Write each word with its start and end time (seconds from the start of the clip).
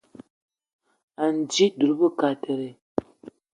Anji 1.25 1.65
dud 1.79 1.91
be 1.99 2.07
kateré 2.19 2.69